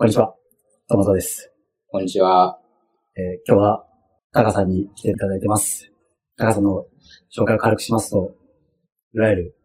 [0.00, 0.32] こんにちは。
[0.88, 1.50] トマトです。
[1.90, 2.60] こんにちは。
[3.16, 3.84] えー今日は、
[4.32, 5.90] タカさんに来ていただいてます。
[6.36, 6.86] タカさんの
[7.36, 8.30] 紹介を軽くしますと、
[9.12, 9.56] いわゆる、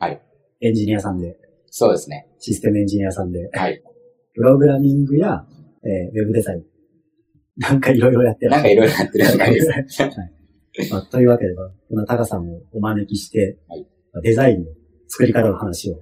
[0.00, 0.20] はい。
[0.60, 1.36] エンジニアさんで、
[1.70, 2.26] そうですね。
[2.40, 3.80] システムエンジニアさんで、はい。
[4.34, 5.44] プログラミングや、
[5.84, 6.64] えーウェブデザイン、
[7.58, 8.50] なんかいろいろやってる。
[8.50, 10.02] なんかいろいろやってるような感じです。
[10.02, 10.12] はい
[10.90, 14.66] まあ、というわけで、このタカさんをお招きして、はいまあデザインの
[15.06, 16.00] 作り方の話を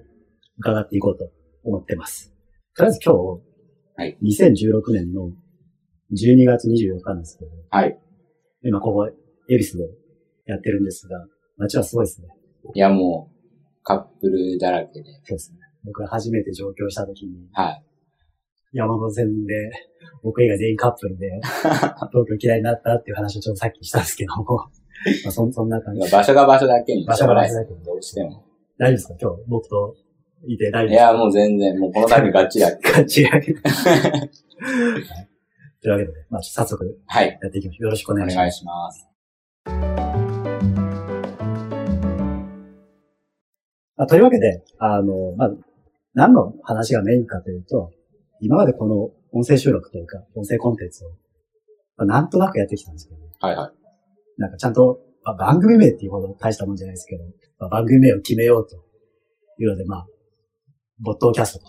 [0.57, 1.29] 伺っていこうと
[1.63, 2.33] 思ってます。
[2.75, 3.54] とりあえず今日、
[3.97, 5.31] はい2016年の
[6.13, 7.97] 12月24日なんですけど、はい。
[8.63, 9.07] 今ここ、
[9.49, 9.85] 恵比寿で
[10.45, 11.17] やってるんですが、
[11.57, 12.27] 街はすごいですね。
[12.73, 13.35] いや、もう、
[13.83, 15.05] カップルだらけで。
[15.23, 15.57] そうですね。
[15.83, 17.83] 僕が初めて上京した時に、はい。
[18.73, 19.71] 山手線で、
[20.23, 21.31] 僕以外全員カップルで、
[22.11, 24.43] 東京嫌いになったっていう話をちょっとさっきしたんですけども、
[25.23, 26.11] まあそんそんな感じ。
[26.11, 27.05] 場所が場所だけに。
[27.05, 28.43] 場所が場所だけにどうしても。
[28.77, 29.15] 大丈夫ですか？
[29.21, 29.95] 今日僕と
[30.47, 32.91] いて大丈夫いや、もう全然、もうこの度ガッチリだけ。
[32.91, 33.29] 感じが。
[33.31, 33.41] は い
[35.81, 37.39] というわけで、まあ、早速はい。
[37.41, 37.83] やっていきましょう。
[37.83, 38.37] よろしくおお願いします。
[38.37, 39.07] 願いします。
[43.95, 45.51] まあ、というわけで、あの、まあ、
[46.15, 47.91] 何の話がメインかというと、
[48.41, 51.09] 今までこの音声収録というか、音声コンテンツを、
[51.97, 54.41] まあ、なんとなくやってきたんですけど、はいはい。
[54.41, 57.23] なんかちゃんと、まあ、番組名っていうほど大したもんじゃないですけど、
[57.59, 58.75] まあ、番組名を決めようと
[59.59, 60.07] いうので、まあ、
[60.99, 61.65] ボットキャストと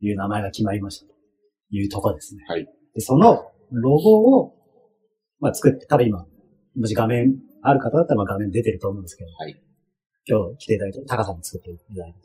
[0.00, 1.12] いう名前が決まりましたと
[1.70, 2.44] いうところですね。
[2.48, 2.66] はい。
[2.94, 4.54] で、そのロゴを、
[5.40, 6.26] まあ、作って、多分今、
[6.76, 9.60] もし画面ある方だったらまあ画面出てると思うんですけど、はい。
[10.26, 12.18] 今日来ていただいて、タカさんに作っていただいて、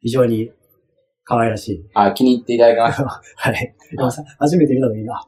[0.00, 0.50] 非常に
[1.24, 1.90] 可愛らしい。
[1.94, 3.02] あ、気に入っていただけまし
[3.36, 3.76] はい。
[4.38, 5.20] 初めて見た時に、あ、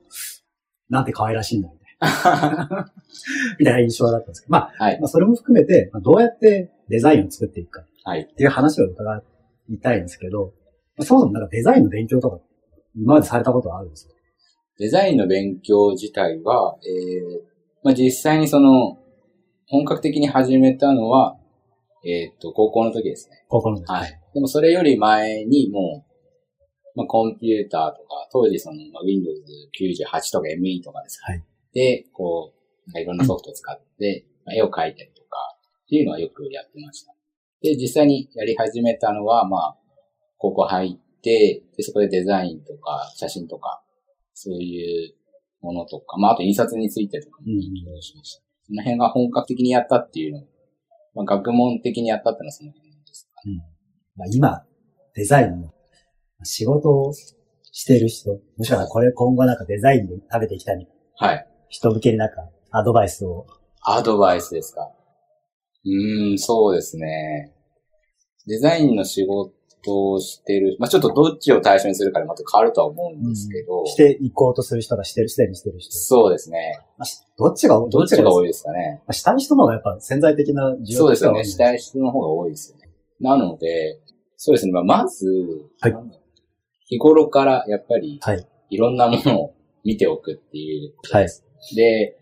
[0.88, 2.66] なんて可愛らしいんだ、みたいな。
[2.66, 2.94] た。
[3.58, 8.22] みたいな印象だったんですけど、まあ、はいまあ、それも含めて、まあ、どうやってデザインを作っていくかはい。
[8.22, 9.18] っていう話を伺
[9.70, 10.52] いたいんですけど、
[10.96, 12.40] まあ、そもそもなんかデザインの勉強とか、
[12.96, 14.14] 今までされたことはあるんですか？
[14.78, 17.40] デザインの勉強自体は、えー、
[17.84, 18.98] まあ、実際にその、
[19.66, 21.36] 本格的に始めたのは、
[22.04, 23.44] えっ、と、高校の時ですね。
[23.48, 23.86] 高校の時。
[23.92, 24.20] はい。
[24.34, 29.42] でもそれより前にもう、まあ、コンピューターとか、当時その、まあ、Windows
[29.78, 31.32] 98とか ME とかですか。
[31.32, 31.44] はい。
[31.72, 37.14] で、こう、なんかいろんなソフトを使って、まあ、絵を描いたりとか、っていうのはよくやってました。
[37.62, 39.76] で、実際にやり始めたのは、まあ、
[40.38, 43.82] 高校入って、で、そこでデザインとか、写真とか、
[44.32, 45.14] そういう
[45.60, 48.42] ものとか、まあ、あと印刷についてとかも勉強しました。
[48.66, 50.42] その辺が本格的にやったっていうのを、
[51.14, 53.62] まあ、学問的にやったっていうのはその辺ですかね。
[54.16, 54.64] まあ、今、
[55.14, 55.74] デザインの
[56.44, 61.46] 仕事をしている人、もしくはこれ今後なんかデザインで食べていきたいはい。
[61.68, 63.46] 人向けになんかアドバイスを。
[63.82, 64.90] アドバイスですか。
[65.84, 67.52] うーん、そうですね。
[68.46, 69.52] デザインの仕事
[70.12, 75.92] をしてる、まあちょっとどっちを対象にするかでまた変わるとは思うんですけど、していこうとする人がしてる、すでにしてる人。
[75.92, 76.80] そうですね。
[76.98, 79.02] まあしどっちが、いどっちが多いですかね。
[79.06, 81.40] まあ下の人の方がやっぱ潜在的な需要そうですよね。
[81.40, 82.90] としてしたい人の方が多いですよね。
[83.20, 84.00] なので、
[84.36, 84.72] そうですね。
[84.72, 85.26] まあまず、
[85.80, 85.94] はい
[86.90, 88.48] 日頃からやっぱり、はい。
[88.68, 89.54] いろんなものを
[89.84, 91.44] 見ておくっていうことです。
[91.76, 92.19] で、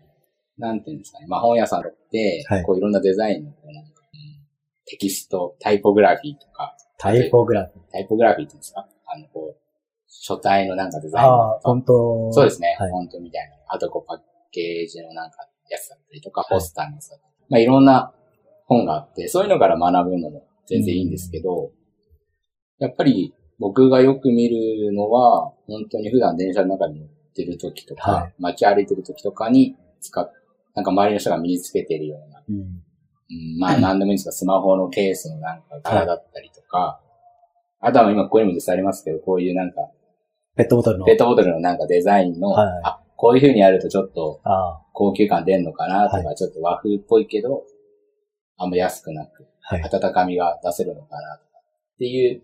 [0.59, 1.25] なんていうんですかね。
[1.27, 3.51] まあ本屋さん行って、はいこういろんなデザインの
[4.85, 7.91] テキスト、タイポグラフィーとか、タイポグラフィー。
[7.91, 8.87] タイポグラフィーって言うんですか？
[9.05, 9.57] あの、こう、
[10.07, 12.33] 書体のなんかデザインとああ、かフォント。
[12.33, 12.75] そうですね。
[12.79, 12.89] はい。
[12.91, 13.55] フォントみたいな。
[13.67, 14.17] あとこうパッ
[14.51, 17.33] ケージのなんかやつだったりとか、ポスターのやつだったり。
[17.49, 18.13] まあいろんな
[18.65, 21.71] 本があって、そういうのから学ぶのも全然いいんですけど、
[22.79, 30.31] やっぱり僕がよく見るのは、本当に普段電車の中に乗ってる時とか、はい街歩いてる時とかに使っ、
[30.79, 32.55] なんか周りの人が身につけているような、うん。
[32.55, 37.01] うん、まあ何でもいいんですが、スマホのケースのなんか柄だったりとか、
[37.81, 39.81] あとは今ここにも実際ありますけど、こういうなんか、
[40.55, 41.05] ペットボトルの。
[41.05, 42.81] ペットボトルのなんかデザインの、はい。
[42.83, 44.39] あ、こういう風にやるとちょっと
[44.93, 47.63] 高級感出んのかなとか、はちょっと和風っぽいけど、
[48.57, 49.81] あんま安くなく、はい。
[49.83, 51.59] 温かみが出せるのかなとか、
[51.95, 52.41] っていう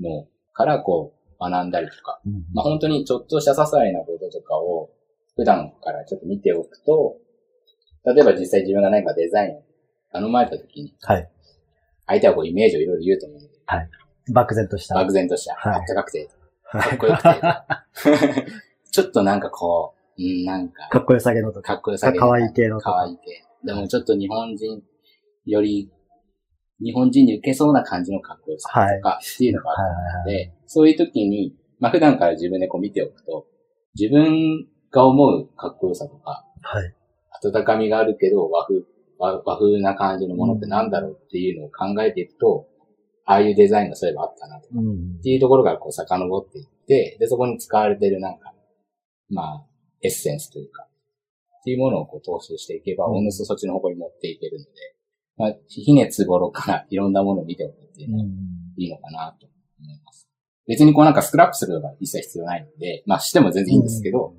[0.00, 2.44] のからこう学んだりとか、うん。
[2.52, 4.90] まあ本当にちょっとした些細なこととかを
[5.36, 7.16] 普段からちょっと見ておくと、
[8.04, 9.62] 例えば実際自分が何かデザインを
[10.12, 11.28] 頼まれた時に、はい。
[12.06, 13.54] 相手はこうイメージをいろいろ言うと思うので、
[14.32, 14.94] 漠然とした。
[14.94, 16.28] 漠然とした、はいあったかくて、
[16.70, 18.46] かはいっこよくて、
[18.90, 21.74] ちょっとなんかこう、うん、なんか、かっこよさげのとか。
[21.74, 22.90] かっこよさげかわいい系のとか。
[22.90, 23.44] かわいい系。
[23.64, 24.82] でもちょっと日本人
[25.46, 25.90] より、
[26.80, 33.46] 日本人に受けそうな感じのかっこよさとかっていうのがあはいって、で、そういう時に、まあ普段から自分でこう見ておくと、
[33.94, 36.94] 自分が思うかっこよさとか、はい。
[37.42, 38.82] 温かみがあるけど和風、
[39.18, 42.66] 和和風な感じのものってなんだろうっていうのを考えていくと、
[43.24, 45.16] ああいうデザインがそういえばあったなとか、うん。
[45.18, 48.52] っていうところからこう遡っていって、で、そこに使われてるなんか、
[49.30, 49.66] まあ、
[50.02, 50.86] エッセンスというか、
[51.60, 54.70] っていうものをこう踏襲していけば、うんおのずとそっちの方向に持っていけるので、
[55.36, 58.30] まあ、ひねつごろから いろんなものを見ておくっていうのがうん。
[58.76, 59.46] いいのかなと
[59.80, 60.28] 思います。
[60.66, 64.34] 別にこうなんかスクラップするのが一切必要ないので、まあしても全然いいんですけど、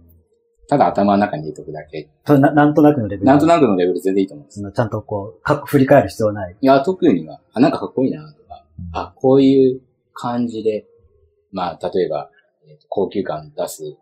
[0.67, 2.09] ただ頭の中に入れとくだけ。
[2.25, 3.25] それななんとなくのレベル。
[3.25, 4.61] なんとななくのレベル全然いいと思います。
[4.61, 4.71] く。
[4.71, 6.55] ちゃんとこう、か振り返る必要はない。
[6.59, 9.81] いや、特には、あ、なんかかっこいいなとか、あ、こういう
[10.13, 10.85] 感じで、
[11.51, 12.29] まあ、例えば、
[12.65, 13.97] え高級感出す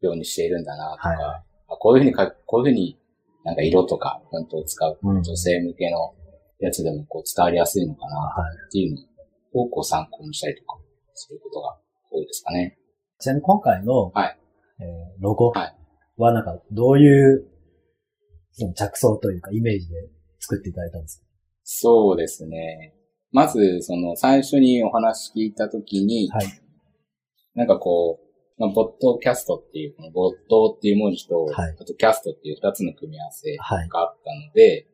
[0.00, 2.98] ようにしているんだなとか、はいはあこういうふうにか、こういうふうに
[3.44, 6.14] なんか色とかフォントを使う、うん女性向けの
[6.60, 8.56] やつでもこう伝わりやすいのかなはい。
[8.68, 8.94] っていう
[9.54, 10.78] のをこう参考にしたりとか
[11.14, 11.76] することが
[12.10, 12.78] 多いですかね。
[13.18, 14.38] ちなみに今回の、はい
[14.80, 15.76] えーロゴはい
[16.22, 17.46] はなんか、どういう、
[18.52, 19.94] その着想というか、イメージで
[20.38, 21.26] 作っていただいたんですか？
[21.64, 22.94] そうですね。
[23.30, 26.46] まず、その最初にお話聞いたときに、はい。
[27.54, 33.88] なんかこう、まあ、ボットキャストっていう、このボットっていう文字と、はいあとキャストっていう二つの組み合わせはい。
[33.88, 34.86] があったので、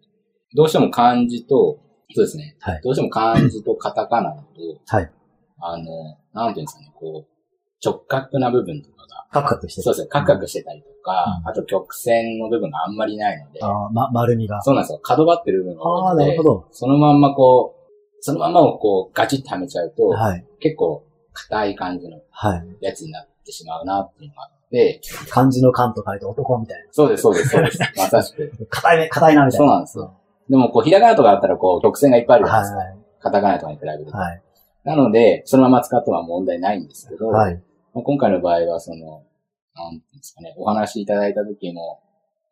[0.56, 1.80] どうしても漢字と、
[2.14, 2.56] そうですね。
[2.60, 2.80] はい。
[2.82, 4.48] どうしても漢字とカタカナだと、
[4.86, 5.12] はい。
[5.60, 5.84] あの、
[6.32, 7.38] なんていうんですかね、こう、
[7.84, 14.60] 直角な部分とかが、カクカクしてそうですね、カクカクしてたりとか、うんあと曲線の部分があんまりないので、ああ、ま、丸みが。
[14.62, 14.98] そうなんですよ。
[14.98, 16.69] 角張ってる部分がああ、多いのでなるほ、ど。
[16.72, 20.44] そのまんまこう、そのまんまをこうガチッとはめちゃうと、はい。
[20.60, 22.76] 結構硬い感じのはい。
[22.80, 27.78] やつになってしまうなっていうのがあって、漢字の漢と書いて男みたいそうです、そうです、そうです。
[27.96, 28.52] まさしく。
[28.58, 28.66] な。
[28.69, 29.64] 硬いね、硬いなみたいな。
[29.64, 30.14] そうなんですよ。
[30.50, 32.78] でも、こう、ひらがなとかだったら、こう、曲線がいっぱいあるじゃないですか。
[32.78, 32.84] は
[33.20, 34.10] カタカナとかに比べると。
[34.10, 34.12] い。
[34.12, 34.42] はい。
[34.84, 37.62] なので、そのまま使っても問題ないんですけど、はい。
[37.99, 39.25] まあ、今回の場合は、その、
[39.75, 42.00] なんていうんですかね、お話いただいた時も、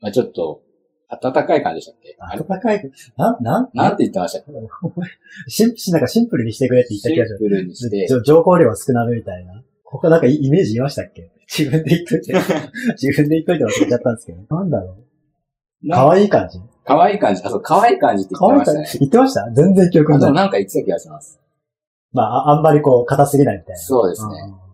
[0.00, 0.62] まあ、ちょっと、
[1.08, 2.16] 暖かい感じでしたっけ？
[2.48, 4.50] 暖かい、なん、なん、なんて言ってましたっけ？
[5.48, 7.36] シンプル、なんかシンプルにしてくれって言ったシ気がする。
[7.36, 9.62] ンプルにして情報量は少なめみたいな。
[9.84, 11.30] 他なんかイメージ言いましたっけ？
[11.48, 12.32] 自分で言っといて。
[13.00, 14.56] 自分で言っといて忘れちゃったんですけど。
[14.56, 14.96] なんだろ
[15.84, 15.88] う？
[15.88, 16.58] 可か愛い感じ？
[16.84, 17.42] かわいい感じ？
[17.44, 18.78] あ、そう、かわいい感じって言可ってましたね。
[18.80, 18.98] 愛い感じ？
[18.98, 19.50] 言ってました？
[19.52, 20.44] 全然記憶あ、でもにない。
[20.44, 21.40] なんか言ってた気がします。
[22.12, 23.78] まあ、ああんまりこう、硬すぎないみたいな。
[23.80, 24.32] そうですね。
[24.60, 24.65] うん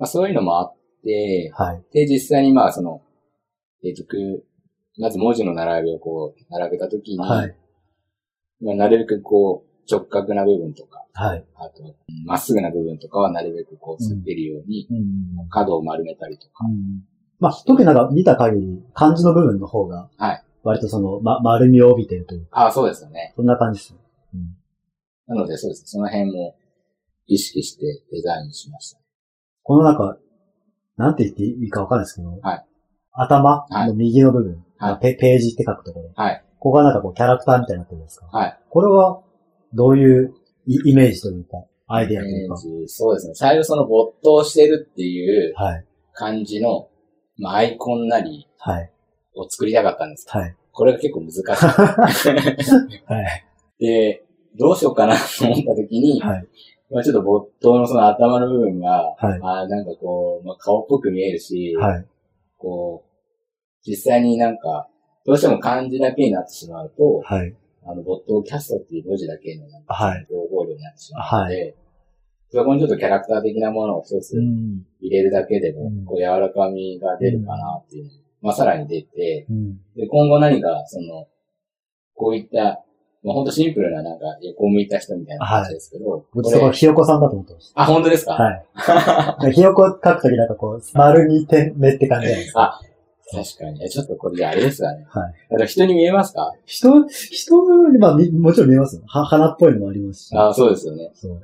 [0.00, 0.74] まあ、そういうのもあっ
[1.04, 1.84] て、はい。
[1.92, 3.02] で、実際にまあ、その、
[3.84, 4.44] えっ、と、く
[4.98, 7.56] まず文字の並びをこう、並べたときに、はい。
[8.62, 11.44] まあ、なるべくこう、直角な部分とか、はい。
[11.54, 11.94] あと、うん
[12.24, 14.94] まっすぐな部分とかはなるべくこう、つってるように、う
[15.44, 15.48] ん。
[15.50, 17.04] 角を丸めたりとか、うん
[17.38, 20.44] まあ、特になんか見た限り、漢字の部分の方が、はい。
[20.62, 23.32] 割とその、ま、丸みを帯びてるというか、ああ、そうですよね。
[23.36, 23.98] そんな感じですよ。
[24.34, 24.56] うん
[25.26, 25.86] なので、そうですね。
[25.86, 26.56] その辺も
[27.28, 28.99] 意識してデザインしました。
[29.62, 30.16] このなんか、
[30.96, 32.64] なんて言っていいかわかんないですけど、はい
[33.12, 36.44] 頭の右の部分、はいまあペページって書くところ、はい。
[36.58, 38.58] ここがなんかこうキャラクターみたいになってるんですかはい。
[38.70, 39.20] これは、
[39.74, 40.34] どういう
[40.66, 42.56] イイメージというか、アイデアというか。
[42.86, 43.34] そうですね。
[43.34, 45.84] 最初その没頭してるっていうはい。
[46.12, 46.88] 感じの、
[47.36, 48.90] まあ、アイコンなりはい。
[49.34, 50.26] を作りたかったんです。
[50.28, 50.56] はい。
[50.72, 51.44] これが結構難しい。
[53.06, 53.44] はい。
[53.80, 54.24] で、
[54.58, 56.46] どうしようかなと思った時に、はい。
[56.90, 62.06] まあちょっと没頭のその頭の部分が、はいあーなんかこう、まあ、顔っぽく見えるし、はい。
[62.58, 64.88] こう、実際になんか、
[65.24, 67.54] どうしても漢字だけになってしまうと、はい。
[67.84, 70.26] あの、没頭キャストっていう文字だけのなんかはい。
[70.28, 71.76] 情報量になってしまうので、
[72.52, 74.82] そこにちょっとキャラクター的なものを一つうん。
[75.00, 79.76] 入れるだけでも、うんこう柔らかみが出るかなっていうのが、まあさらに出て、うん。
[79.94, 81.28] で、今後何か、その、
[82.14, 82.84] こういった、
[83.22, 88.36] まあほんとシンプルななんか横向いた人みたいな感じですけど、僕、これそこ、ひよこさんだと思ってましあ、本当ですか？
[88.36, 88.42] た。
[89.44, 89.52] はい。
[89.52, 92.62] ひよこ書くときなんかこう、丸に点目って感じじゃないですか。
[92.62, 92.80] あ、
[93.32, 93.84] 確かに。
[93.84, 95.06] えちょっとこれじゃああれですかね。
[95.08, 95.32] はい。
[95.50, 96.52] だから人に見えますか？
[96.64, 97.62] 人、人
[97.98, 99.02] まあ、みもちろん見えますよ。
[99.06, 100.36] は、花っぽいのもありますし。
[100.36, 101.10] あそうですよね。
[101.14, 101.32] そう。
[101.34, 101.40] ま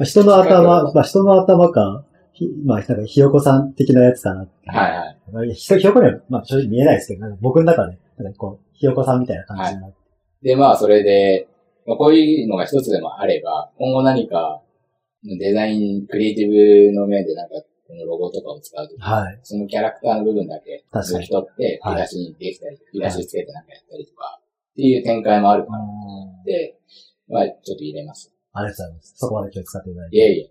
[0.00, 4.40] あ人の頭、まあ、人の頭か、ひまあ、なんか、ひよこさん的なやつかな。
[4.66, 5.18] はいはい。
[5.30, 9.99] まあひひよこには、まあ、正直見えないですけど、僕の中で、なんかこう、ひよこさんみたいな感じになって。
[10.42, 11.48] で、まあそれで、
[11.86, 14.62] まあ、こういうのが一つでもあれば、今後何か
[15.22, 17.54] デザイン、クリエイティブの面でなんか、
[17.86, 19.40] このロゴとかを使うとき、はい。
[19.42, 25.78] そのキャラクターの部分だけ、確かに抜き取って、はい見出しにできたり、見出しつけてなんかやったりとか、っていう展開もあるかな
[26.46, 26.78] で、
[27.28, 28.32] まあちょっと入れます。
[28.52, 29.14] ありがとうございます。
[29.16, 30.16] そこまで今日使っていただいて。
[30.16, 30.50] いえい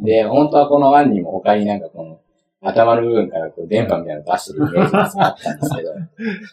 [0.00, 0.04] え。
[0.22, 2.20] で、本当はこの案にも他になんかこの、
[2.68, 5.92] 頭の部分からこう電波みたいなの出してるイメージがあったんですけど、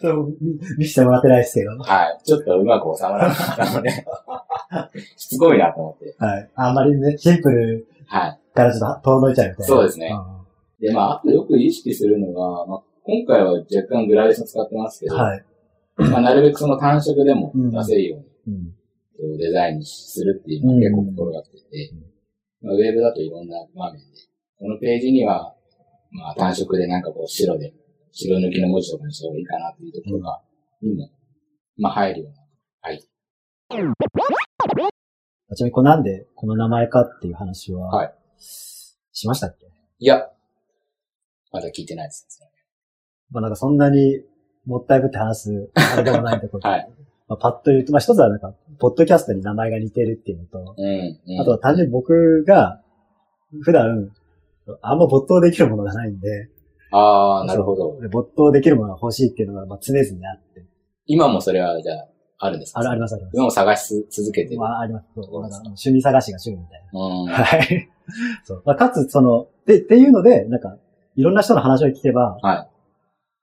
[0.00, 1.70] そう見見せてもらってないですけど。
[1.78, 2.20] はい。
[2.24, 3.90] ちょっとうまく収まらなかったので、
[5.16, 6.14] しつこいなと思って。
[6.18, 6.50] はい。
[6.54, 8.38] あんまりね、シンプルはい。
[8.54, 9.66] からちょっと遠のいちゃうみたいな。
[9.66, 10.16] そうですねん
[10.80, 15.44] で、まあ、あとよく意識するのが、まあ、今回は若干グラデーション使ってますけど、はい。
[15.96, 18.16] まあ、なるべくその単色でも出せるよ
[18.46, 18.56] うに。
[18.56, 19.38] うん。
[19.38, 21.56] デザインにするっていうのを結構心がけて
[21.88, 21.90] て、
[22.62, 24.06] まあ、ウェブだといろんな場面で、
[24.58, 25.54] このページには、
[26.14, 27.74] まあ単色でなんかこう白で、
[28.12, 30.40] 白抜きの文字とかにした方がいいかなっていうところが、
[30.80, 31.10] にも、
[31.76, 32.38] まあ入るような、
[32.80, 33.00] はい。
[33.00, 33.06] ち
[33.70, 38.14] なみにこれなんでこの名前かっていう話は、はい。
[38.38, 39.66] しましたっけ？
[39.98, 40.28] いや、
[41.52, 42.48] まだ聞いてないですね。
[43.30, 44.22] まあなんかそんなに
[44.66, 46.70] もったいぶって話す、あれでもないところ。
[46.70, 46.88] はい。
[47.26, 51.40] まあ、パッと言うと、まあ一つはなんか、ポッドキャストに名前が似てるっていうのと、うん、うん。
[51.40, 52.82] あとは単純に僕が、
[53.62, 54.12] 普段、
[54.82, 56.48] あんま没頭できるものがないんで、
[56.90, 58.00] ああ、なるほど。
[58.00, 60.64] で没頭できるものが欲しいっていうのが、まあ常々あって。
[61.06, 62.80] 今もそれはじゃあ、あるんですか？
[62.80, 63.34] ある、あります、あります。
[63.36, 64.60] 今も探し続けてる。
[64.60, 65.06] まあ、あります。
[65.14, 67.26] そうなんか趣味探しが趣味みたいうん。
[67.26, 67.32] な。
[67.34, 67.88] はい。
[68.44, 68.62] そう。
[68.64, 70.76] まあ、かつ、その、で、っていうので、なんか、
[71.16, 72.68] いろんな人の話を聞けば、はい。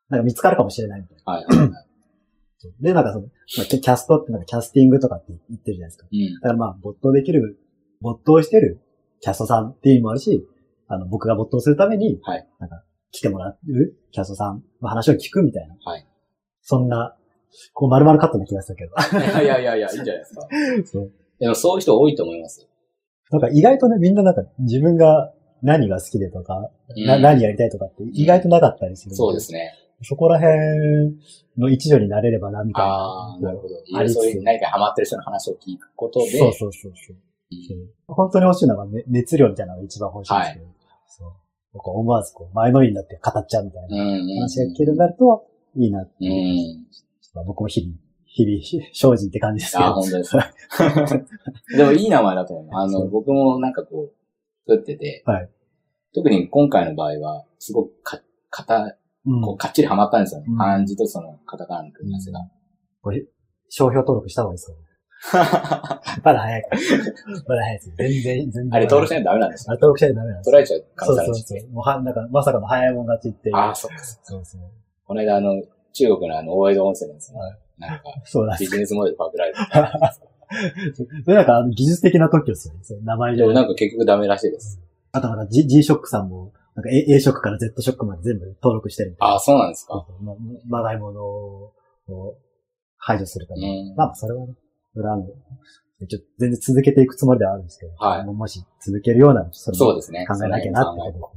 [0.09, 1.33] なんか見つかるかもしれないみたいな。
[1.33, 1.45] はい。
[1.45, 1.69] はいはい
[2.79, 3.25] で、なんかその、
[3.57, 6.05] まあ、キャキャストってなんかキャスティングとかって言ってるじゃないですか。
[6.11, 6.33] うん。
[6.35, 7.57] だからまあ、没頭できる、
[8.01, 8.79] 没頭してる
[9.19, 10.45] キャストさんっていう意味もあるし、
[10.93, 12.47] あの、僕が没頭するために、はい。
[12.59, 13.57] なんか、来てもらう
[14.11, 15.75] キャストさんの話を聞くみたいな。
[15.83, 16.05] はい。
[16.61, 17.15] そんな、
[17.73, 18.91] こう丸々カットな気がしたけど。
[19.19, 20.47] いやいやいや、いいんじゃないですか。
[20.85, 21.11] そう。
[21.39, 22.67] でもそういう人多いと思います。
[23.31, 26.71] なんか意外とね、みんななんか自分が何が好きでとか、
[27.05, 29.73] なうん何やりたいとかって意外となかったりする、そうですね。
[30.03, 30.57] そこら辺
[31.57, 32.91] の一助になれればな、みたいな。
[32.91, 33.75] ああ、なるほど。
[33.75, 37.15] いありそういう何かハマってる人の話を聞くことで、そうそうそうそう。
[37.67, 40.65] そう本当に欲しいのは、ね、熱量みたいなのが一番欲しいんですけど。
[41.11, 41.33] そう。
[41.73, 43.97] 僕は思わずこう、前のめりになって語っちゃうみたいな。
[43.97, 47.45] 話が聞けるようになるといいなってういう。
[47.45, 49.95] 僕も日々、日々、精進って感じですけあ、ど。
[49.95, 50.53] 本当ですか。
[51.77, 52.69] でもいい名前だと思う。
[52.73, 55.49] あの、僕もなんかこう、作ってて、はい
[56.13, 60.47] 特に今回の場合は、すごくか、かた、うんこう、かっちりハマったんですよね。
[60.49, 62.39] うん漢字とそのカタカナの組み合わせが。
[63.01, 63.25] これ、
[63.69, 64.79] 商標登録した方がいいですかね。
[66.23, 66.81] まだ早いから。
[67.47, 67.93] まだ早いです。
[67.97, 68.69] 全然、全然。
[68.71, 71.13] あれ登録しないとダメなんですあれ登録しないとダメなんです取られちゃう可そ。
[71.13, 71.69] うそうそう。
[71.69, 73.55] もうは、なんか、まさかの早いもん勝ちっていう。
[73.55, 73.97] ああ、そっか。
[74.03, 74.61] そうそう。
[75.05, 75.61] この間あの、
[75.93, 78.71] 中国のあの、大江戸温泉のですねはいなんか、そうなんです。
[78.71, 80.15] ビジネスモデルパクられてた。
[80.93, 82.79] それなんか、あの、技術的な特許ですよね。
[82.83, 83.53] その名前じゃな。
[83.53, 84.81] でもないんか結局ダメらしいです。
[85.11, 89.33] あとなんか G、G ショックさんも、なんか A, A ショックから Z ショックまで全部登録してるみたいな。
[89.33, 89.93] ああ、そうなんですか。
[89.93, 90.35] そうそうま
[90.67, 91.73] まがいものを
[92.97, 93.93] 排除するたうめ。
[93.95, 94.53] まあ、それはね、
[94.93, 100.25] それはあの、ちょっと全然続けていくつもりではあるんですけど、はいももし続けるような、それもそうですね。
[100.27, 101.29] 考えなきゃなってことわ。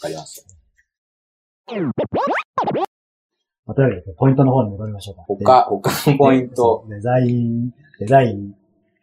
[0.00, 0.54] かりました。
[3.66, 5.22] まあ、というわけで、ポイントの方に戻りましょうか。
[5.26, 6.84] 他、他のポイント。
[6.90, 8.54] デザイン、デザイン、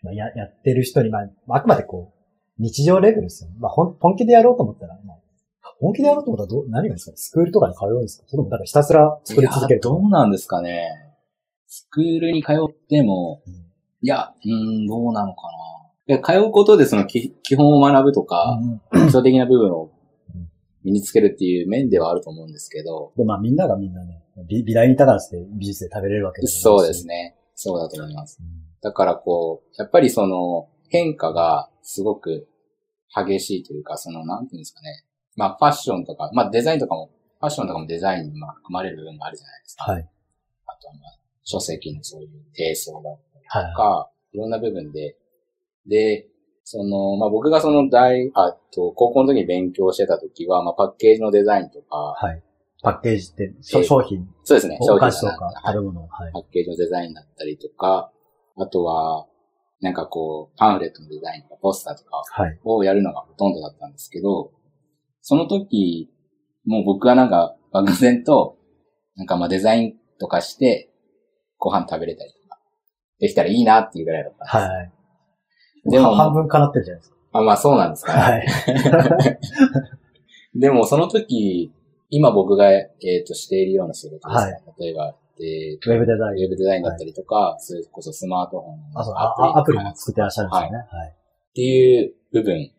[0.03, 3.55] まあ、ややってる人に、まあ、あくまでこう、日常レベルですよね。
[3.59, 5.17] まあ、本本気でやろうと思ったら、まあ、
[5.79, 7.17] 本気でやろうと思ったらどう、何がですか？
[7.17, 8.25] スクールとかに通うんですか？
[8.27, 10.87] それとも、だからひたすら作り続けるどうなんですかね。
[11.65, 12.55] スクールに通っ
[12.91, 13.53] ても、うん
[14.03, 15.43] いや、うーん、どうなのか
[16.07, 16.19] な。
[16.23, 18.59] 通うことでその基基本を学ぶとか、
[18.91, 19.91] うん基礎的な部分を
[20.33, 20.49] うん
[20.83, 27.35] 身につけるっていう面ではあると思うんですけど、で、まあみんながみんなね、美美大にいたからって美術で食べれるわけですそうですね。
[27.55, 28.39] そうだと思います。
[28.81, 32.47] だからこう、やっぱりその変化がすごく
[33.15, 35.05] 激しいというか、その、なんていうんですかね。
[35.35, 39.91] まあファッションとか、まあデザインとかも、ファッションとかもデザインにまあ含まれる部分があるじゃないですか。
[39.91, 40.09] はい。
[40.65, 43.77] あとはまあ書籍のそういう低層だったりはいと。
[43.77, 45.17] か、いろんな部分で、
[45.87, 46.27] で、
[46.63, 52.43] その、まあ僕がその大、あと、高校の時に勉強してた時は、まあパッケージのデザインとか、はい。
[52.83, 56.39] パッケージって、商品、そうですね、お菓子とかはい食べ物、はいパ。
[56.39, 58.11] ッケージのデザインだったりとか、
[58.57, 59.27] あとは、
[59.81, 62.59] なんかこう、パンフレットのデザインとか、ポスターとかはい。
[62.63, 64.51] をやるのがほとんどだったんですけど、
[65.21, 66.09] その時、
[66.65, 68.57] もう僕はなんか、漠然と、
[69.15, 70.90] なんかまあデザインとかして、
[71.61, 72.59] ご飯食べれたりとか、
[73.19, 74.55] できたらいいなっていうぐらいだったんです。
[74.71, 74.91] はい。
[75.91, 78.17] でも半分叶ってるじゃないですあまあそうなんですかか。
[78.19, 78.23] ね。
[78.23, 79.39] はい。
[80.59, 81.71] でもその時、
[82.09, 82.89] 今僕が、え
[83.21, 84.53] っ、としているような仕事ですね。
[84.53, 86.45] は例えば、えーウェブデザウイン。
[86.45, 90.77] ェブデザインだったりとか、それこそスマートフォンあ、そう、のあアプリも作ってらっしゃるんですよね。
[90.89, 91.07] はい。
[91.07, 92.71] っていう部分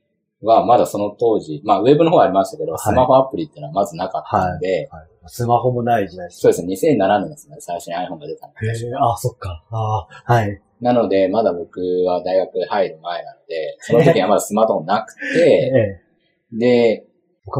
[0.42, 5.08] は、まだその当時、まあ、ウェブの方はありましたけど、はいスマホアプリっていうのはまずなかったので、はい。
[5.26, 6.40] スマホもない時代です。
[6.40, 9.64] そうですね、2007年ですね、最初に iPhone が出たのへえ、あ、そっか。
[9.70, 10.60] あはい。
[10.80, 16.00] なので、まだ僕は大学入る前なので、その時はまだスマートフォンなくえて、
[16.52, 16.58] え。
[16.58, 17.06] で、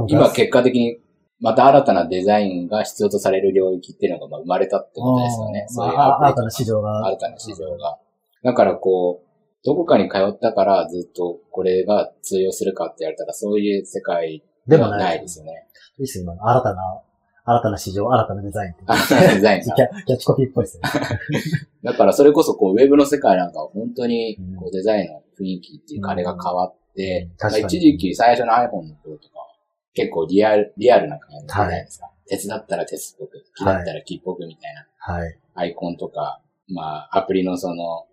[0.09, 0.99] 今結果的に
[1.41, 5.67] また新たなデザインが必要とされる領域っていうのがまあ生まれたってことですよね。
[5.69, 7.07] そういう新たな市場が。
[7.07, 7.99] 新たな市場が。
[8.45, 9.32] だからこう、
[9.64, 15.66] どこかに通ったからずっとこれが通用するかって言われたらそういう世界ではないですよね。
[15.99, 16.83] いいっすよ、今の新たな、
[17.45, 18.75] 新たな市場、新たなデザイン。
[18.87, 20.83] 新たなデザインが キャキャッチコピーっぽいですね。
[21.83, 29.47] だからそれこそこうウェブの世界なんかは本当にうんこうデザインの雰囲気っていうかあれが変わって、うん確かに一時期最初の iPhone の頃とかは
[29.95, 32.11] 結構リアル、リアルな感じじゃないですか。
[32.26, 35.38] 鉄だったら鉄っぽく、木だったら木っぽくみたいなはい。
[35.54, 38.07] アイコンとか、まあアプリのその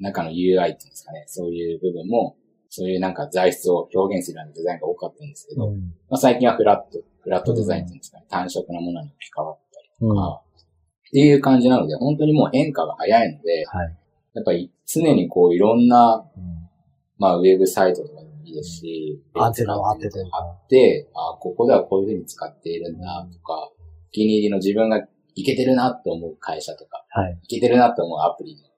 [0.00, 2.36] 中の UI っていうんですかね、そういう部分も
[2.70, 10.08] そういうなんか材質を表現するようなデザインが多かったんですけど、うんまあ、最近はフラット、フラットデザインっていうんですかね、単色なものに置き換わったりうん。
[10.08, 10.42] とか、
[11.08, 13.96] っていう感じなので、本当にもう変化が早いので、はい。
[14.34, 16.60] やっぱり常にこういろんな、うん
[17.18, 20.10] まあウェブサイトとかでもいいですし、アンテナを張ってっ
[20.70, 23.72] て、あここではこういうふうに使っているんだとか、お
[24.10, 27.38] 気に入りの自分がいけてるなと思う会社とか、はい。
[27.42, 28.69] いけてるなと思うアプリのはい。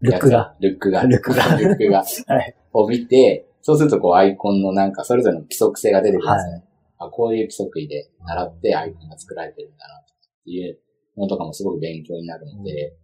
[0.00, 0.54] ルックが。。
[0.60, 1.02] ルックが。
[1.02, 2.04] ルックがルックが。
[2.34, 2.54] はい。
[2.72, 6.64] を見て、そうするとこうアイコンのなんかそれぞれの規則性が出てくるんですよね。
[6.98, 10.04] あこういう規則で習ってアイコンが作られてるんだなっ
[10.44, 10.78] ていう
[11.16, 12.96] のとかもすごく勉強になるので、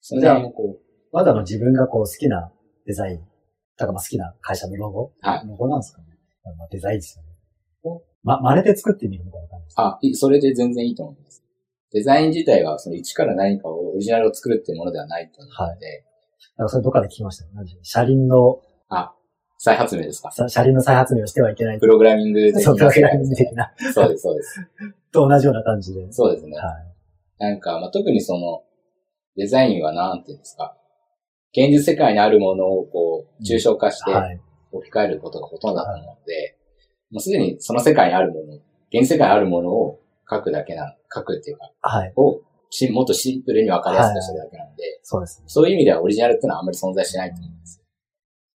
[0.00, 0.80] それはもうこう、
[1.12, 2.52] まだの自分がこう好きな
[2.86, 3.24] デザイン、だ
[3.78, 6.06] からまあ好きな会社のロゴはいロゴなんですかね。
[6.56, 7.30] まあデザインですよね。
[7.84, 11.44] をま、真似て作ってみるみたいな感じですかあ、いそれで全然いいと思います。
[11.92, 16.04] デザイン自体はその一から何かをオリジナルを作るっていうものではないと思うので、
[16.56, 17.50] なんかそれどっかで聞きましたよ。
[17.54, 19.12] 何でしょう車輪の、あ、
[19.58, 20.30] 再発明ですか？
[20.32, 21.78] さ車輪の再発明をしてはいけない。
[21.80, 23.72] プログラミング的なそう、プログラミング的な。
[23.78, 24.60] ですねそうです、そうです。
[25.12, 26.12] と同じような感じで。
[26.12, 26.56] そうですね。
[26.56, 27.42] はい。
[27.42, 28.62] なんか、まあ、特にその、
[29.36, 30.76] デザインは何ていうんですか、
[31.52, 34.40] 現実世界にあるものをこう、抽象化してはい。
[34.72, 36.56] 置き換えることがほとんどだと思うので、
[37.10, 38.54] もうすでにその世界にあるもの、
[38.90, 42.12] 現実世界にあるものを書くだけな、書くっていうか、はい。
[42.16, 45.44] をしもっとシンプルにわかりやすくするだけなので、そうですね。
[45.48, 47.84] そういう意味ではオリジナルっていうのはあんまり存在しないと思うんですよ。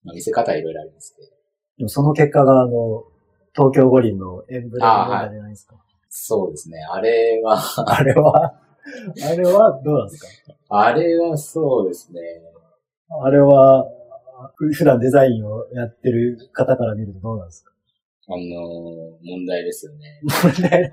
[0.03, 1.27] まあ、見せ方はいろいろありますけど。
[1.77, 3.03] でもその結果があの、
[3.55, 5.75] 東京五輪のエンブレム問題じゃないですか。
[6.09, 6.79] そうですね。
[6.83, 7.57] あれは、
[7.89, 8.53] あれは、
[9.23, 10.53] あれはどうなんですか？
[10.69, 12.19] あれはそうですね。
[13.23, 13.85] あれは、
[14.57, 17.71] 普段デザインをやってる方から見るとどうなんですか？
[18.27, 18.39] あのー
[19.23, 20.19] 問題ですよね。
[20.23, 20.91] 問題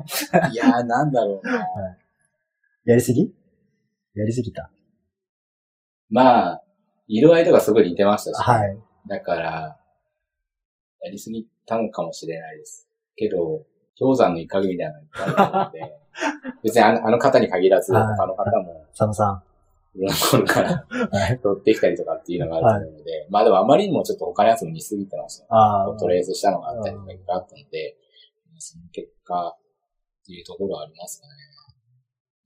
[0.53, 1.67] いやー、なんだろうな。
[2.85, 3.33] やりすぎ？
[4.15, 4.71] やりすぎた。
[6.11, 6.63] まあ、
[7.07, 8.79] 色合いとかすごい似てましたし、はい。
[9.09, 9.79] だから、
[11.03, 12.89] やりすぎたのかもしれないです。
[13.17, 13.65] けど、
[13.99, 14.93] 氷山の怒りみたい
[15.37, 15.99] なので、
[16.63, 19.43] 別にあのあの方に限らず、はい他の方も、佐野さ
[19.95, 20.75] いろんなところからん。
[20.89, 21.41] はい。
[21.41, 25.47] 取ってきたりとかっていうのがあると思うので、まあでもあまりにもちょっと他のやつも似すぎてました。
[25.49, 25.99] ああ。
[25.99, 27.97] トレースしたのがあったりとかいっぱいあったので、
[28.59, 31.33] その結果っていうところはありますかね。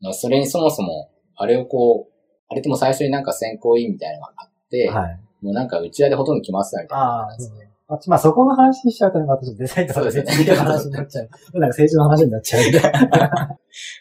[0.02, 2.12] まあそれにそもそも、あれをこう、
[2.48, 5.20] あれってもう最初になんか選考委員みたいなのがあって、はい。
[5.42, 7.68] もうなんか内輪でほとんど決まってたみたいなですね。
[7.88, 11.24] あまあそこの話しちゃうとね、またちょっとデザインとか別にの話になっちゃう。
[11.24, 12.80] なんか政治の話になっちゃうんで。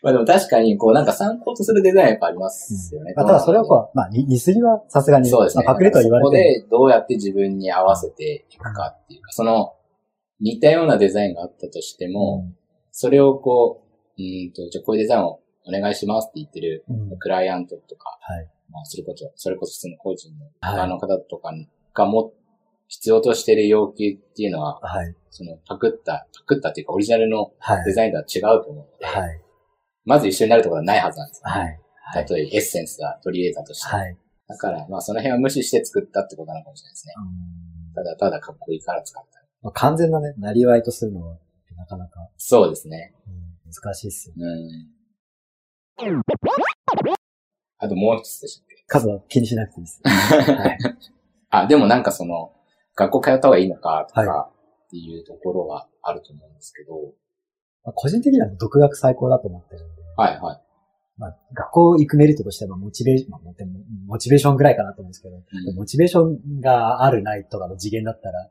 [0.01, 3.13] まあでも確かに、こうなんか参考とするデザインやっぱありますよね。
[3.17, 5.65] まあ、ただそれはこう、まあ、似似すぎはさすがに、そうですね。
[5.65, 9.73] まあ、パクリとは言われそこてもでどうやって自分に合わせていくかっていうか、その
[10.39, 12.45] 似たようなデザインがあったとしても、
[12.91, 13.83] それをこ
[14.17, 16.85] う、うーんと、じゃあこういうデザインをお願いしますって言ってる
[17.19, 18.49] クライアントとか、はい。
[18.69, 21.51] まあ、それこそ、それこそ普通の個人のはい他の方とか
[21.93, 22.33] がも、
[22.87, 25.15] 必要としている要求っていうのは、はい。
[25.29, 27.85] そのパクった、パクったっていうかオリジナルのはい。
[27.85, 29.41] デザインとは違うと思うので、はい。
[30.03, 31.79] まず一緒になるところはないはずなんですよ、はい。
[32.03, 32.25] はい。
[32.29, 33.87] 例えばエッセンスは取り入れたとして。
[33.87, 34.17] はい。
[34.47, 37.13] だから、まあその辺は無視して作ったってことなのかもしれないですね。
[37.17, 37.61] うん
[37.93, 39.41] ただただかっこいいから使った。
[39.61, 41.37] まあ、完全なね、なりわいとするのは、
[41.75, 43.13] なかなか、そうですね。
[43.27, 44.43] うん難しいっすよね。
[44.43, 45.00] うん。
[47.77, 48.83] あともう一つでしたっけ？
[48.87, 50.01] 数は気にしなくていいです。
[50.03, 50.77] はい。
[51.49, 52.53] あ、でもなんかその、
[52.95, 54.51] 学校通った方がいいのかとはか
[54.87, 56.93] っていうところはあると思うんですけど、
[57.83, 60.61] まあ、個人的には独学最高だと思ってるんで、はいはい。
[61.17, 63.41] まあ、学校行くメリットとしては、モチベーション、まあ、
[64.07, 68.49] モチベーションぐらいかなと思うんですけど、うんモチベーションがあるないとかの次元だったら、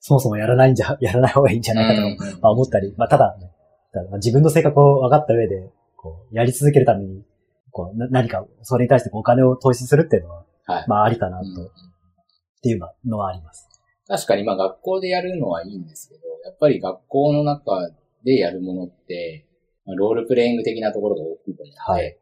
[0.00, 3.50] そもそもやらないんじゃ、やらない方がいいんじゃないかと、うんまあ、思ったり、まあ、ただ、ね、
[3.92, 7.22] ただまあ自分の性格を分かった上で、こう、やり続けるために、
[7.70, 10.84] こう、な何か、それに対してお金を投資するっていうのは、はい。
[10.88, 13.68] まあ、ありかなと、うんっていうのはあります。
[14.06, 17.90] 確かにまあ学校でやるのはいいんですけど、やっぱり学校の中
[18.22, 19.46] でやるものって、
[19.86, 22.16] まあロールプレイング的なところが大きいと思うので、はい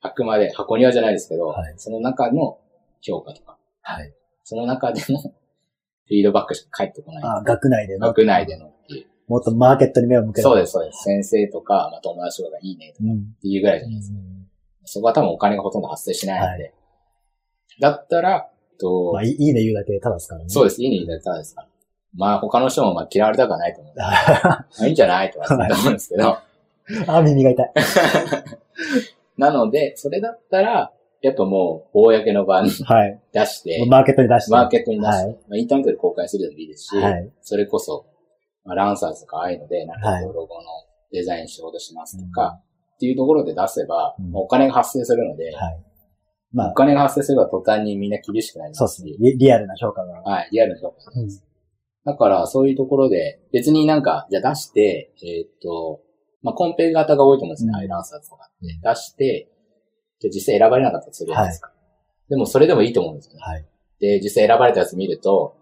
[0.00, 2.58] あくまで箱庭じゃないですけど、はいその中の
[3.02, 4.14] 評価とか、はい。
[4.42, 7.22] その中でのフィードバックしか返ってこない。
[7.24, 8.06] あ学内での。
[8.06, 8.73] 学内での。
[9.26, 10.42] もっとマーケットに目を向ける。
[10.42, 11.02] そうです、そうです。
[11.04, 13.18] 先生とか、まあ、友達とかがいいねとかうん。
[13.36, 14.18] っていうぐらいじゃないですか。
[14.84, 16.74] そこは多分お金がほとんど発生しないので。
[17.80, 20.48] だったら、と、まあ、いいいいね言うだけただですからね。
[20.48, 20.82] そうです。
[20.82, 21.68] いいねいただいたらですから。
[22.16, 26.36] まあ他の人もまあ嫌われたくはないと思うんで、 まあいいんじゃないとは思うんですけど、
[27.06, 27.72] あ、耳が痛い。
[29.38, 33.20] なので、それだったら、やっぱもう、公の場にはい。
[33.32, 34.50] 出して、マーケットに出して。
[34.52, 35.32] マーケットに出して、はい。
[35.48, 37.30] まあ、インターネットで公開するのもいいですし、はい。
[37.40, 38.04] それこそ、
[38.64, 40.62] まあ、ランサーズとかああいうので、なんかはいこうロゴの
[41.12, 42.60] デザイン仕事しますとか、
[42.94, 45.82] っていうところで出せば、お金が発生するので、はい。
[46.52, 49.30] まおあ、金が発生すれば途端にみんな厳しくなりそうまし、ですすね。
[49.32, 50.20] リリアルな評価が。
[50.22, 51.28] はい、リアルな評価うん
[52.06, 56.02] だから、そういうところで、別になんか、じゃあ出して、えーっと、
[56.42, 58.78] まあ、コンペ型が多いと思うんですね、うんアイランサーズとかって。
[58.82, 59.48] 出して、
[60.20, 61.72] じゃあ実際選ばれなかったらするじゃないですか。
[62.28, 63.40] でも、それでもいいと思うんですよね。
[63.40, 63.66] はい。
[64.00, 65.56] で、実際選ばれたやつ見ると、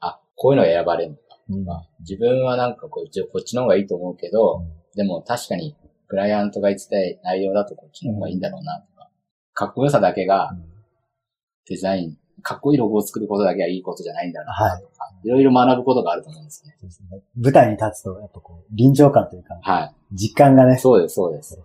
[0.00, 9.10] あ、こういうのが選ばれるまあ、自分はなんかこう、こっちの方がいいと思うけど、でも確かに、クライアントが言ってたい内容だとこっちの方がいいんだろうな、とか。
[9.54, 10.56] かっこよさだけが
[11.68, 14.92] デザイン、かっこいいロゴを作ることだけはいいことじゃないんだろうな、とか。
[15.24, 16.76] いろいろ学ぶことがあると思うんですね。
[16.80, 19.94] そうですね舞台に立つと、やっぱこう、臨場感というか、はい。
[20.12, 21.58] 実感がね、そうです、そうです。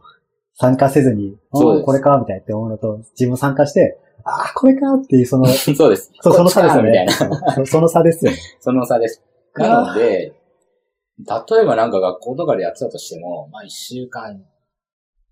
[0.56, 6.12] 参加せずに、そうこれか、みたいなって思うのと、自分も参加して、ああ、これかっていう、その、 そうです。
[6.22, 7.54] そうその差ですよねみたいな。
[7.56, 8.38] そその差ですよね。
[8.60, 9.22] その差です。
[9.56, 10.34] なので、
[11.20, 14.42] 例えばなんか学校とかでやってたとしても、まあ一週間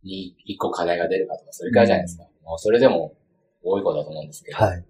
[0.03, 2.23] に一個課題が出るかとか、それくらいじゃないですか。
[2.43, 3.13] もうそれでも
[3.63, 4.57] 多いことだと思うんですけど。
[4.57, 4.85] はい。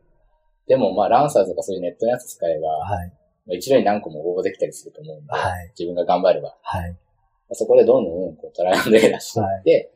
[0.68, 3.10] でもまあランサーズとかそういうネットのやつ使えば、はい。
[3.48, 6.56] まあ一度に何個も応募できたりすると思うんで、はい自分が頑張れば。
[6.62, 6.98] はい。
[7.54, 9.94] そこでどんどんこうトライアンドエラーしていって、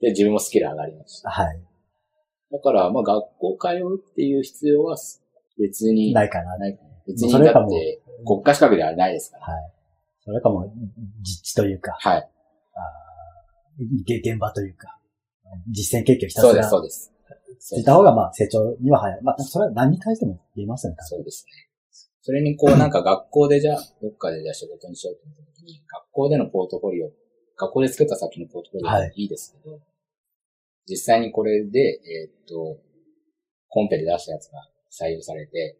[0.00, 1.30] で、自分もスキル上がりました。
[1.30, 1.60] はい。
[2.50, 4.96] だから、まあ学校通うっていう必要は
[5.58, 6.56] 別にないかな。
[6.56, 6.88] ないかな。
[7.06, 9.46] 別にだって国家資格ではないですから。
[9.46, 9.72] はい。
[10.24, 10.72] それかも、
[11.22, 12.30] 実地というか、はい。
[12.74, 14.98] あーげ現場というか、
[15.70, 17.12] 実践経験をひたそうです、すらそうです。
[17.60, 19.22] ついた方が、まあ、成長には早い。
[19.22, 20.96] まあ、それは何に対しても言えますよね。
[21.00, 21.68] そうですね。
[22.22, 27.10] それにこうなんか学校でじゃあ、どっかでじゃあ仕事にしようと思った時に、学校でのポートフォリオ、
[27.56, 29.80] 学校で作った先のポートフォリオはいいいですけど、
[30.86, 32.78] 実際にこれで、えーっと、
[33.68, 34.58] コンペで出したやつが
[34.92, 35.78] 採用されて、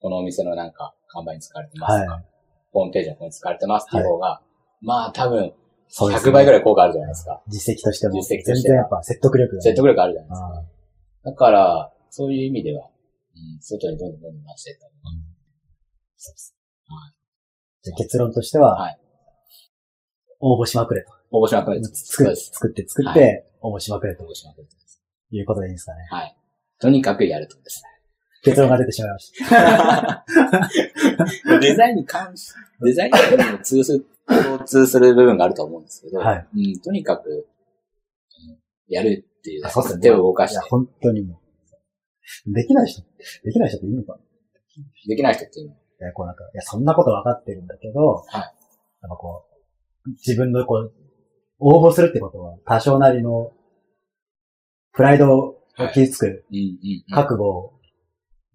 [0.00, 2.24] このお店のなんか看板に使われてますとか、はい
[2.72, 4.40] ホームページのここに使われてますっていう方が、
[4.80, 5.52] まあ多分、
[5.88, 7.42] そうですね100倍ぐらい効果あるじゃないですか。
[7.48, 10.46] 実績としても、実績としては全然やっぱ説得力がね、説得力あるじゃないですか。
[10.46, 12.86] あだから、そういう意味では、
[13.34, 15.22] うん、外にどんどんどんどん出していった方がーうん
[16.16, 16.56] そうです。
[16.86, 17.14] はい
[17.82, 18.98] じゃあ結論としては、はい
[20.40, 21.12] 応募しまくれと。
[21.30, 22.36] 応募しまくる作って。
[22.36, 25.02] 作って、作っはて、応募しまくれと応募しまくるです。
[25.30, 25.98] いうことでいいんですかね。
[26.10, 26.36] はい。
[26.80, 27.82] とにかくやるとです
[28.42, 30.24] 結論が出てしまいました。
[31.54, 31.60] ね。
[31.60, 37.46] デザインに関し、デザインにも通す、共通する部分があると思うんですけど、はいうん、とにかく、うん
[38.92, 41.40] やるっていう、あそうですね手を動かしいや、て、本当にも
[42.46, 42.52] う。
[42.52, 43.02] できない人、
[43.44, 44.18] できない人っているのか
[45.08, 45.72] できない人っていうの？
[45.72, 48.60] は、いや、こうなんか、いや、そんなこと分かってるんだけど、はい
[49.02, 49.46] やっぱこ
[50.06, 50.92] う、自分のこう、
[51.60, 53.52] 応募するってことは、多少なりの、
[54.92, 55.62] プライドを
[55.94, 56.44] 傷つく
[57.10, 57.79] 覚悟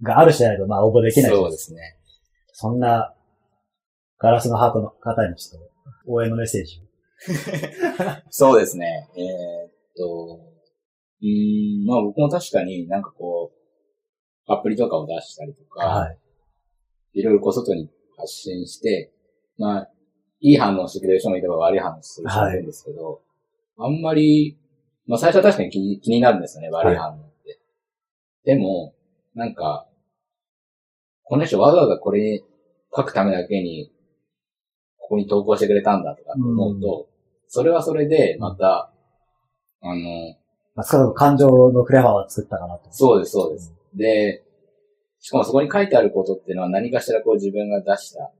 [0.05, 1.97] がある人じゃないと、まあ応募できないそうですね。
[2.53, 3.13] そんな、
[4.17, 6.85] ガラスのハートの方にちょっと、応援のメッセージを。
[8.29, 9.09] そうですね。
[9.17, 10.39] えーっと、
[11.21, 16.17] うーん、まあ僕も確かになんかこう、アプリとかを出したりとか、はい。
[17.13, 19.11] いろいろこう外に発信して、
[19.57, 19.89] まあ、
[20.39, 23.21] いい反応してくれる人もいれば悪い反応する人もいるんですけど、
[23.77, 24.57] あんまり、
[25.07, 27.59] まあ最初は確かに気に気になるんですよね、悪い反応って。
[28.43, 28.93] でも、
[29.33, 29.87] なんか、
[31.25, 32.43] この人わざわざこれ
[32.95, 33.91] 書くためだけに、
[34.97, 37.07] ここに投稿してくれたんだとかって思うと、
[37.47, 38.91] それはそれで、また、
[39.81, 40.35] あの、
[40.75, 42.91] まあ、その感情のフレーバーは作ったかなと。
[42.91, 43.73] そうです、そうです。
[43.93, 44.43] で、
[45.19, 48.31] しかもそこに書いてあることっていうのは何かしらこう自分が出した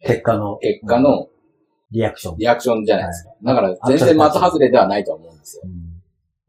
[0.00, 1.28] 結果の、結果の
[1.90, 2.38] リアクション。
[2.38, 3.30] リアクションじゃないですか。
[3.42, 5.62] だから全然的外れではないと思うんですよ。
[5.64, 5.92] うん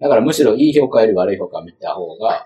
[0.04, 2.46] だからむしろいい評価より悪い評価を見た方が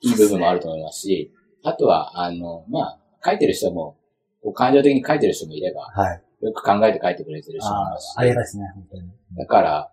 [0.00, 1.32] いい部分もあると思いますし、
[1.64, 3.96] あとは、あの、まあ、書いてる人も、
[4.42, 6.22] こう感情的に書いてる人もいれば、はい。
[6.40, 9.10] よく考えて書いてくれてる人もいあますしあ、ありがたいですね、本当に。
[9.36, 9.92] だから、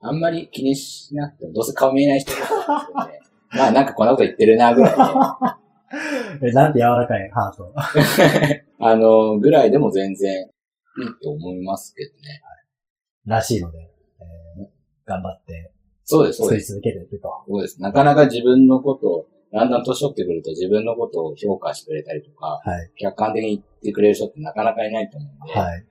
[0.00, 3.20] あんまり気にしなくても、どうせ顔見えない人がいるんで、
[3.56, 4.96] まあなんかこんなこと言ってるな、ぐらい
[6.40, 7.72] で、 え、なんて柔らかいハート。
[8.78, 10.50] あの、ぐらいでも全然いい
[11.22, 12.42] と思いますけどね。
[13.26, 14.66] らしいので、えー
[15.06, 15.72] 頑張って
[16.04, 16.72] そうです、そうです。
[16.72, 17.28] 続けていくと。
[17.48, 17.80] そうです。
[17.80, 22.90] なかなか自分のことを、だんだん年取ってくると自分のことを評価してくれたりとか、はい。
[22.96, 25.86] 客観的に言ってくれる人ってなかなかいないと思うんで、はい。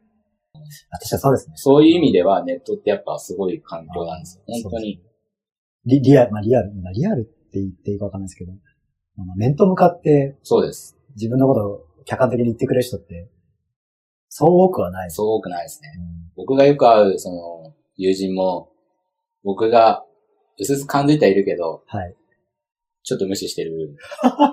[0.56, 1.54] あ確かにそうですね。
[1.56, 4.44] そういう意味ではネットってやっぱすごい環境なんですよ。
[4.48, 5.02] あ本当に。
[5.86, 8.52] リリアル、まあリアル、まあリアルって言っていいかわかんないですけど、
[9.18, 10.98] まあ面と向かってそうです。
[11.16, 13.30] 自分のことを客観的に言ってくれる人って、
[14.30, 15.12] そう多くはない。
[15.12, 15.90] そう多くないですね。
[15.98, 18.72] うん僕がよく会う、その、友人も、
[19.44, 20.06] 僕が、
[20.58, 22.16] うすうす感づいてはいるけど、はい。
[23.10, 23.98] ちょっと無視してる。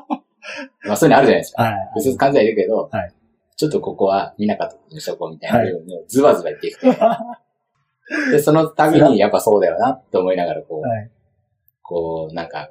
[0.85, 1.63] まあそういうのあるじゃないですか。
[1.63, 1.75] はい。
[1.97, 3.13] うすうす感じはいるけど、はい
[3.57, 6.87] ちょっとここは見なかったことにしとこうみたいな部分をズバズバ言っていくと。
[8.31, 11.11] で、その度にやっぱそうだよなって思いながら、こう、はい。
[11.83, 12.71] こう、なんか、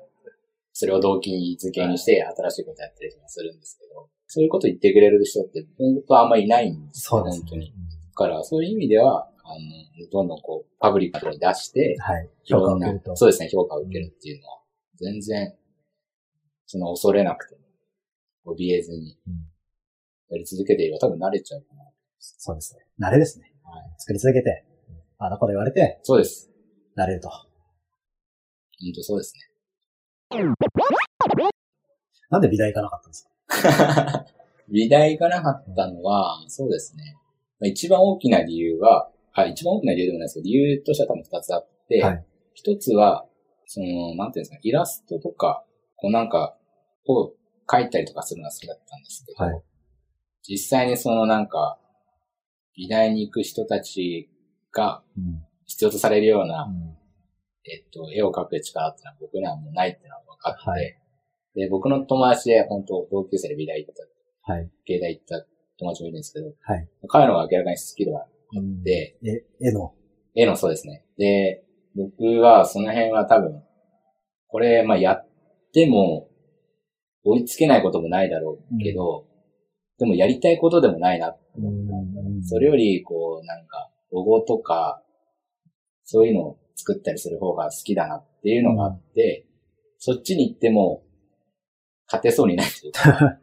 [0.73, 7.67] それを動機づけにして新しいことやったりとかするんですけど、そういうこと言ってくれる人って本当あんまりいないんですよ、そうですね本当に。。
[7.67, 7.73] だ
[8.13, 12.29] から、そういう意味では、あの、どんどんこう、パブリックに出して、はい。
[12.43, 13.15] 評価を受けると。
[13.15, 14.59] そうですね、評価を受けるっていうのは、
[14.95, 15.53] 全然、
[16.65, 17.55] その恐れなくて
[18.45, 19.33] も、怯えずにうん、
[20.29, 21.83] やり続けていれば多分慣れちゃうかな。
[22.19, 22.85] そうですね。
[22.99, 23.53] 慣れですね。
[23.63, 23.83] はい。
[23.97, 24.65] 作り続けて、
[25.17, 26.49] あの子で言われて、そうです。
[26.97, 27.29] 慣れると。
[27.29, 29.33] 本当そうです
[32.29, 33.27] なんで美大行かなかったんです
[34.13, 34.25] か？
[34.25, 34.33] ね。
[34.69, 37.15] 美大行かなかったのは、そうですね。
[37.59, 42.25] まあ一番大きな理由は、はい、一番大きな理由でもないですけど、理由としては多分二つあって、はい。
[42.53, 43.25] 一つは、
[43.67, 45.63] その、なんていうんですか、イラストとか、
[46.05, 46.55] こうなんか、
[47.07, 47.33] を
[47.67, 49.63] 描いたりとかするのが好きだったんですけど、はい
[50.47, 51.79] 実際にそのなんか、
[52.77, 54.29] 美大に行く人たち
[54.71, 55.43] がうん。
[55.65, 56.95] 必要とされるような、うん
[57.65, 60.95] えっと、絵を描く力っていうのは僕にはもうないっていうのは分かって、はい
[61.55, 63.93] で、僕の友達で本当同級生で美大行っ
[64.45, 64.69] た、はい。
[64.85, 65.43] 芸大行った
[65.79, 66.87] 友達もいるんですけど、はい。
[67.07, 69.93] 彼の方が明らかにスキルがあうんって、え、絵の？
[70.35, 71.03] 絵のそうですね。
[71.17, 71.63] で、
[71.95, 73.63] 僕はその辺は多分、
[74.47, 75.27] これ、まあやっ
[75.75, 76.29] ても、
[77.25, 79.25] 追いつけないこともないだろうけど、
[79.99, 81.35] でもやりたいことでもないな。
[81.57, 82.43] うん。
[82.43, 85.03] それより、こう、なんか、ロゴとか、
[86.05, 89.45] そういうのを作ったりする方が好きだなっていうのがあって、
[89.99, 91.03] そっちに行っても、
[92.07, 93.39] 勝てそうにないというか。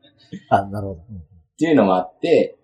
[0.48, 1.00] あ、なるほど。
[1.02, 1.04] っ
[1.58, 2.56] ていうのもあって、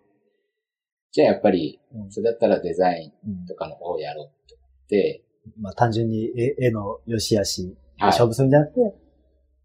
[1.12, 2.10] じゃあやっぱり、うん。
[2.10, 4.26] それだったらデザインうんとかの方をやろう
[4.84, 5.24] って、
[5.60, 8.80] まあ単純に絵絵の良し悪し、はい勝負するんじゃなくて、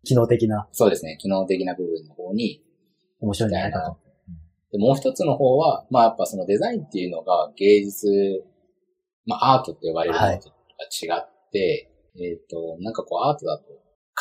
[0.03, 2.63] 機能的な、そうですね、機能的な部分の方に
[3.19, 3.97] 面白いんじゃないかと。
[4.71, 8.07] で、もう一つの方は、まあやっぱそのデザインっていうのが芸術、
[9.25, 10.55] まあアートって呼ばれるものとは
[10.91, 13.65] 違って、えっ、と、なんかこうアートだと、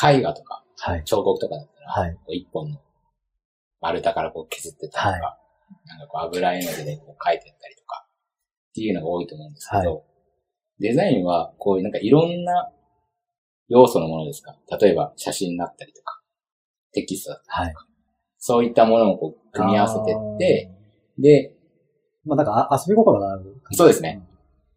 [0.09, 1.03] 絵画とかはい。
[1.05, 2.13] 彫刻とかだったら、はい。
[2.15, 2.77] こう一本の
[3.81, 5.37] 丸太からこう削ってたりとか、
[5.85, 8.05] なんかこう油絵の具でこう描いてったりとか、
[8.71, 10.03] っていうのが多いと思うんですけど、
[10.79, 12.69] デザインはこういうなんかいろんな
[13.69, 14.55] 要素のものですか？
[14.79, 16.21] 例えば写真だったりとか、
[16.91, 17.75] テキストだったりはい。
[18.37, 20.71] そういったものをこう組み合わせてって、
[21.17, 21.55] で、
[22.25, 23.55] まあなんかあ遊び心がある。
[23.71, 24.21] そうですね。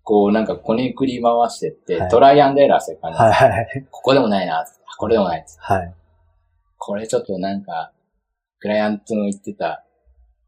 [0.02, 3.86] こうなんかこねくり回してって、はいトライアンドエラーしてる感じ、はいはい。
[3.90, 4.66] ここでもないな、あ
[4.98, 5.44] これでもない。
[5.58, 5.94] はい。
[6.78, 7.92] これちょっとなんか、
[8.60, 9.84] クライアントの言ってた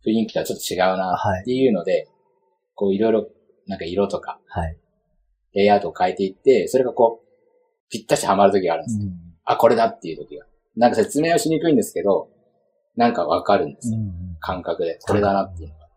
[0.06, 2.08] 雰囲気とはちょっと違うなはいっていうので、
[2.74, 3.26] こういろいろ
[3.66, 4.76] なんか色とかはい。
[5.54, 7.27] レイアウトを変えていって、それがこう、
[7.90, 8.98] ぴったしはまる時があるんです。
[9.00, 10.44] うんあ、これだっていう時が。
[10.76, 12.28] なんか説明はしにくいんですけど、
[12.96, 13.98] なんかわかるんですよ。
[13.98, 14.98] うん感覚で。
[15.02, 15.88] これだなっていうのが。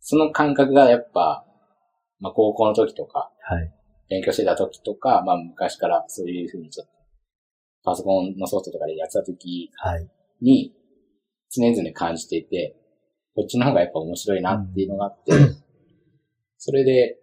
[0.00, 1.44] その感覚がやっぱ、
[2.20, 3.72] まあ高校の時とか、はい。
[4.08, 6.92] 勉強してた時とか、まあ昔からそういうふうにちょっと、
[7.84, 10.08] パソコンのソフトとかでやってた時はい。
[10.40, 10.74] に
[11.50, 12.76] 常々感じていて、
[13.34, 15.32] こっちの方がやっぱ面白いなっていうのがあって、
[16.58, 17.18] それで、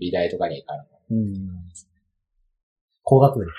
[0.00, 1.14] 美大とかに行かなかった。
[1.14, 1.63] うん。
[3.04, 3.50] 工学部で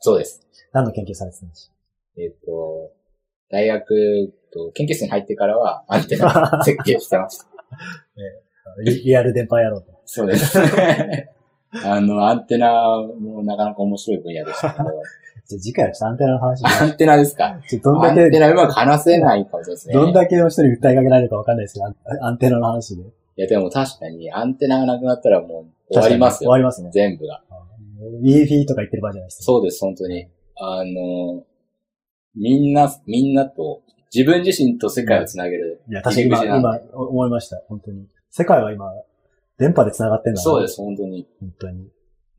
[0.00, 0.46] そうです。
[0.72, 1.70] 何の研究されてたんでし
[2.18, 2.90] えっ、と、
[3.50, 7.44] 大学と研究室に入ってからはアンテナ設計してました。
[7.44, 7.48] ょ
[8.80, 9.92] うリリアル電波やろうと。
[10.06, 10.58] そうです。
[11.84, 12.68] あの、アンテナ
[13.18, 14.84] もなかなか面白い分野でしたけど、
[15.46, 17.60] じゃあ次回はちょっとアンテナの話アンテナですか？
[17.68, 19.94] ちょどんアンテだけ、ナうまく話せないかもですね。
[19.94, 23.02] どんだけの人に訴えかけられるかわかんないですけど、アンアンテナの話で。
[23.02, 26.48] いや、でも確かにアンテナがなくなったらもう終わりますよ。
[26.48, 26.90] 終わりますね。
[26.92, 27.42] 全部が。
[28.22, 29.42] EFE とか言ってる場合じゃないですか。
[29.44, 30.26] そうです、本当に。
[30.56, 31.44] あの、
[32.36, 33.82] みんな、みんなと、
[34.14, 35.82] 自分自身と世界をつなげる。
[35.88, 37.62] いや、確かに今、今思いました。
[37.68, 38.06] 本当に。
[38.30, 38.86] 世界は今、
[39.58, 41.26] 電波で繋がってんだなそうです、本当に。
[41.40, 41.88] 本当に。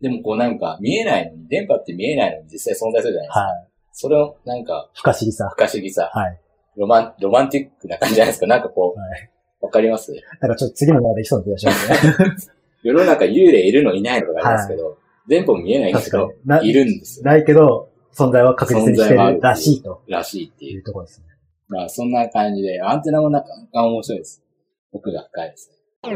[0.02, 3.40] でもこうなんか、見えないのに、電波って見えないのに実際存在するじゃないですか。
[3.42, 3.68] はい。
[3.92, 5.50] それを、なんか、不可思議さ。
[5.50, 6.40] 不可思議さ、はい。
[6.78, 8.48] ロマン、ロマンティックな感じじゃないですか？
[8.48, 9.32] なんかこう、はい。
[9.62, 10.12] わかります？
[10.42, 12.26] なんかちょっと次のままできそうな気がしますね。
[12.84, 14.96] 世の中幽霊いるのいないのとかありますけど、電
[15.28, 17.26] 波も見えないんですけど確かに。、な、いるんですよ。
[17.26, 20.80] ないけど、存在は確実にしてるらしいとらしいっていいう。
[20.80, 21.26] うところですね。
[21.68, 24.44] まあ、そんな感じで、アンテナもなかなか面白いです。
[24.92, 25.72] 奥が深いです。
[26.02, 26.10] と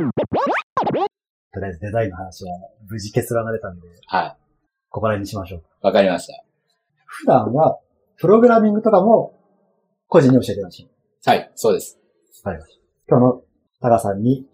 [1.60, 2.52] りあえずデザインの話は
[2.88, 4.38] 無事結論が出たんで、は
[4.90, 5.60] ここら辺にしましょう。
[5.60, 5.64] い。
[5.82, 6.44] わかりました。
[7.06, 7.80] 普段は、
[8.18, 9.34] プログラミングとかも
[10.08, 10.92] 個人に教えてらっしゃる。
[11.40, 11.98] はい、そうです。
[12.44, 12.82] わかりました。
[13.10, 13.42] 今日の
[13.82, 14.46] タカさんに、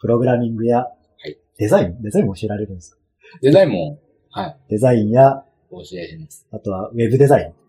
[0.00, 0.86] プログラミングや
[1.26, 2.99] い、デザイン、デザインも教えられるんですか？
[3.42, 3.98] デザインも、
[4.30, 6.46] はい、デザインや、教えます。
[6.50, 7.60] あとはウェブデザイン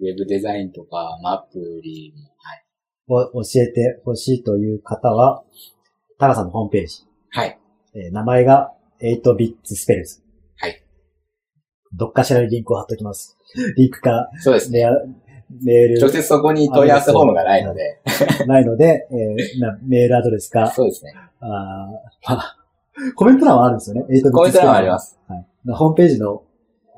[0.00, 3.30] ウェブデザインとか、まあアプリも、はい。
[3.34, 5.44] を教えてほしいという方は、
[6.18, 7.58] タカさんのホームページ、はい。
[7.94, 8.72] えー名前が
[9.02, 10.22] 8bits spells。
[10.56, 10.82] はい。
[11.92, 13.36] どっかしらにリンクを貼っときます。
[13.76, 14.86] リンクか、そうですね。
[15.62, 18.00] メール、直接そこに問い合わせフォームがないので、
[18.46, 21.12] ないので、えーなメールアドレスか、そうですね。
[21.40, 22.56] あーまあ、
[23.16, 24.02] コメント欄はあるんですよね。
[24.08, 25.18] 8bits コメント欄はあります。
[25.26, 25.46] はい。
[25.72, 26.44] ホームページの、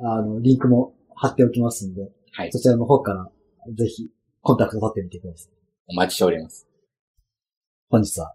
[0.02, 2.52] あの、リンクも貼っておきますんで、はい。
[2.52, 3.30] そちらの方から、
[3.74, 4.10] ぜひ、
[4.42, 5.52] コンタクト取ってみてください。
[5.88, 6.66] お待ちしております。
[7.88, 8.34] 本日は、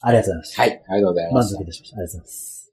[0.00, 0.62] ありがとうございました。
[0.62, 0.70] はい。
[0.70, 1.66] ありがとうございました満足い。
[1.66, 1.96] たしました。
[1.96, 2.65] ありがとうございます。